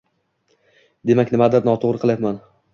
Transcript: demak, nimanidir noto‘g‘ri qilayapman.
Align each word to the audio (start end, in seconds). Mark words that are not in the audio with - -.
demak, 1.11 1.35
nimanidir 1.37 1.71
noto‘g‘ri 1.71 2.05
qilayapman. 2.07 2.45